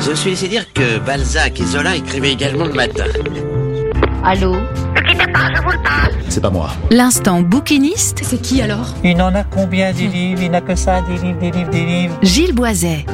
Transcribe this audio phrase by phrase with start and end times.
[0.00, 3.04] Je suis laissé dire que Balzac et Zola écrivaient également le matin.
[4.24, 4.56] Allô
[6.28, 6.70] C'est pas moi.
[6.90, 10.42] L'instant bouquiniste, C'est qui alors Il n'en a combien des livres?
[10.42, 12.18] Il n'a que ça, des livres, des livres, des livres.
[12.22, 13.04] Gilles Boiset.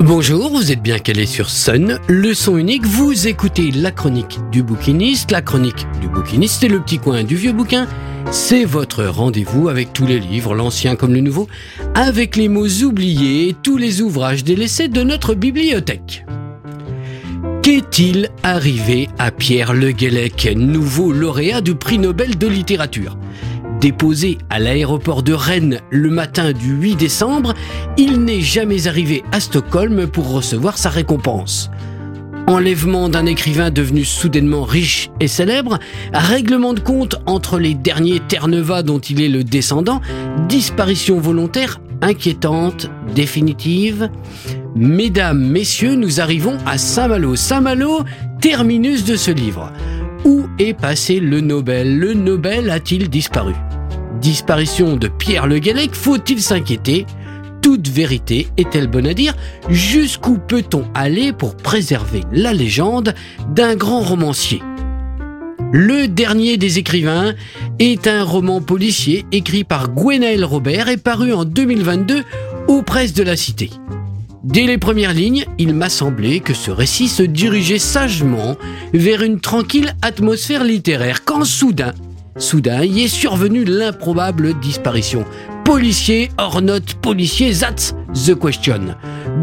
[0.00, 4.62] Bonjour, vous êtes bien calé sur Sun, le son unique, vous écoutez la chronique du
[4.62, 7.88] bouquiniste, la chronique du bouquiniste, c'est le petit coin du vieux bouquin,
[8.30, 11.48] c'est votre rendez-vous avec tous les livres, l'ancien comme le nouveau,
[11.94, 16.24] avec les mots oubliés et tous les ouvrages délaissés de notre bibliothèque.
[17.62, 19.92] Qu'est-il arrivé à Pierre Le
[20.54, 23.16] nouveau lauréat du prix Nobel de littérature?
[23.80, 27.52] Déposé à l'aéroport de Rennes le matin du 8 décembre,
[27.98, 31.70] il n'est jamais arrivé à Stockholm pour recevoir sa récompense.
[32.46, 35.78] Enlèvement d'un écrivain devenu soudainement riche et célèbre,
[36.12, 40.00] règlement de compte entre les derniers Terre-Neuve dont il est le descendant,
[40.48, 44.08] disparition volontaire inquiétante, définitive.
[44.74, 47.36] Mesdames, messieurs, nous arrivons à Saint-Malo.
[47.36, 48.04] Saint-Malo,
[48.40, 49.72] terminus de ce livre.
[50.24, 51.98] Où est passé le Nobel?
[51.98, 53.54] Le Nobel a-t-il disparu?
[54.20, 57.06] Disparition de Pierre Le Guellec, faut-il s'inquiéter?
[57.62, 59.34] Toute vérité est-elle bonne à dire?
[59.68, 63.14] Jusqu'où peut-on aller pour préserver la légende
[63.54, 64.62] d'un grand romancier?
[65.72, 67.34] Le dernier des écrivains
[67.78, 72.22] est un roman policier écrit par Gwenaël Robert et paru en 2022
[72.68, 73.70] aux presses de la Cité.
[74.44, 78.56] Dès les premières lignes, il m'a semblé que ce récit se dirigeait sagement
[78.94, 81.92] vers une tranquille atmosphère littéraire quand soudain,
[82.38, 85.24] soudain y est survenue l'improbable disparition.
[85.64, 88.94] Policier, hors note, policier, that's the question.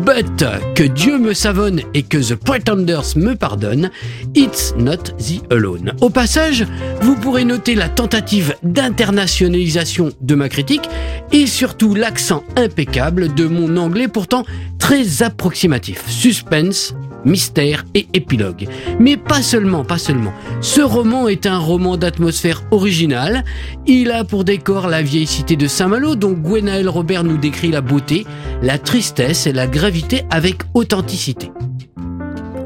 [0.05, 3.91] But que Dieu me savonne et que The Pretenders me pardonne,
[4.33, 5.93] it's not the alone.
[6.01, 6.65] Au passage,
[7.01, 10.89] vous pourrez noter la tentative d'internationalisation de ma critique
[11.33, 14.45] et surtout l'accent impeccable de mon anglais pourtant
[14.79, 16.03] très approximatif.
[16.07, 16.93] Suspense,
[17.25, 18.67] mystère et épilogue.
[18.99, 20.33] Mais pas seulement, pas seulement.
[20.61, 23.43] Ce roman est un roman d'atmosphère originale.
[23.85, 27.81] Il a pour décor la vieille cité de Saint-Malo dont Gwenaël Robert nous décrit la
[27.81, 28.25] beauté,
[28.61, 31.51] la tristesse et la gravité avec authenticité.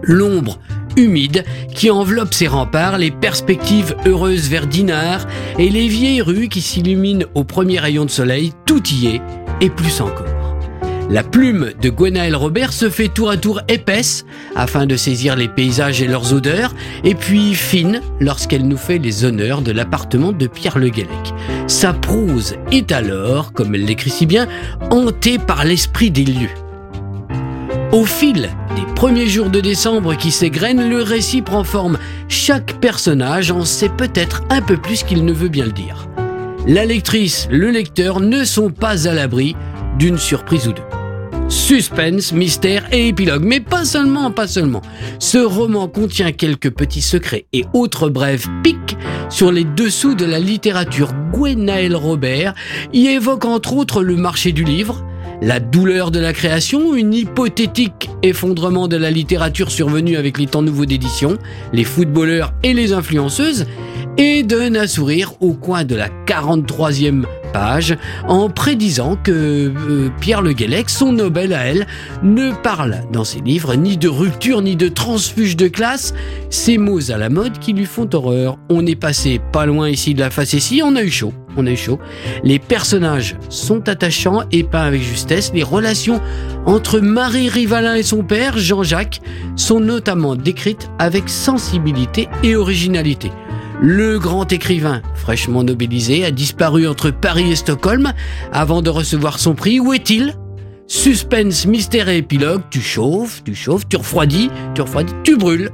[0.04, 0.60] L'ombre
[0.96, 1.44] humide
[1.74, 5.28] qui enveloppe ses remparts, les perspectives heureuses vers Dinard
[5.60, 9.22] et les vieilles rues qui s'illuminent au premier rayon de soleil, tout y est
[9.62, 10.37] et plus encore.
[11.10, 14.26] La plume de Gwenaël Robert se fait tour à tour épaisse
[14.58, 16.74] afin de saisir les paysages et leurs odeurs,
[17.06, 21.34] et puis fine lorsqu'elle nous fait les honneurs de l'appartement de Pierre Le Guellec.
[21.68, 24.48] Sa prose est alors, comme elle l'écrit si bien,
[24.92, 26.50] hantée par l'esprit des lieux.
[27.94, 31.98] Au fil des premiers jours de décembre qui s'égrènent, le récit prend forme.
[32.28, 36.10] Chaque personnage en sait peut-être un peu plus qu'il ne veut bien le dire.
[36.68, 39.56] La lectrice, le lecteur ne sont pas à l'abri
[39.98, 40.97] d'une surprise ou deux.
[41.50, 44.82] Suspense, mystère et épilogue, mais pas seulement, pas seulement.
[45.20, 48.98] Ce roman contient quelques petits secrets et autres brèves piques
[49.30, 51.14] sur les dessous de la littérature.
[51.32, 52.54] Gwenaël Robert
[52.92, 55.06] y évoque entre autres le marché du livre,
[55.42, 60.62] la douleur de la création, une hypothétique effondrement de la littérature survenue avec les temps
[60.62, 61.38] nouveaux d'édition,
[61.72, 63.68] les footballeurs et les influenceuses,
[64.18, 67.98] et donne un sourire au coin de la 43e page
[68.28, 71.88] en prédisant que euh, Pierre Le Guellec, son Nobel à elle,
[72.24, 76.14] ne parle dans ses livres ni de rupture ni de transfuge de classe,
[76.50, 78.58] ces mots à la mode qui lui font horreur.
[78.70, 81.34] On est passé pas loin ici de la facétie, on a eu chaud.
[81.58, 82.00] On a eu chaud.
[82.44, 85.52] Les personnages sont attachants et peints avec justesse.
[85.54, 86.22] Les relations
[86.66, 89.22] entre Marie Rivalin et son père, Jean-Jacques,
[89.56, 93.32] sont notamment décrites avec sensibilité et originalité.
[93.82, 98.12] Le grand écrivain, fraîchement nobilisé, a disparu entre Paris et Stockholm
[98.52, 99.80] avant de recevoir son prix.
[99.80, 100.36] Où est-il?
[100.88, 105.70] Suspense, mystère et épilogue, tu chauffes, tu chauffes, tu refroidis, tu refroidis, tu brûles.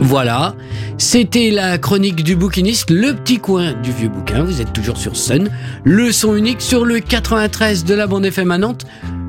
[0.00, 0.54] Voilà,
[0.96, 4.42] c'était la chronique du bouquiniste, le petit coin du vieux bouquin.
[4.42, 5.50] Vous êtes toujours sur Sun,
[5.84, 8.58] le son unique sur le 93 de la bande FM à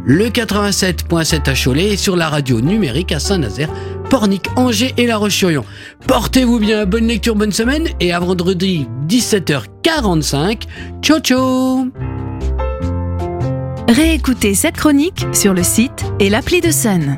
[0.06, 3.69] le 87.7 à Cholet et sur la radio numérique à Saint-Nazaire,
[4.09, 5.63] Pornic, Angers et La Roche-sur-Yon.
[6.07, 10.63] Portez-vous bien, bonne lecture, bonne semaine et à vendredi 17h45.
[11.01, 11.88] Ciao ciao
[13.88, 17.18] Réécoutez cette chronique sur le site et l'appli de Sun.